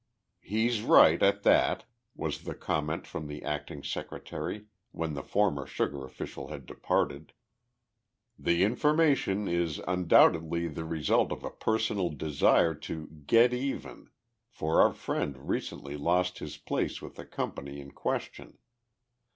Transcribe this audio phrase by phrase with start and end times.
[0.39, 6.03] "He's right, at that," was the comment from the acting Secretary, when the former sugar
[6.03, 7.33] official had departed.
[8.35, 14.09] "The information is undoubtedly the result of a personal desire to 'get even'
[14.49, 18.57] for our friend recently lost his place with the company in question.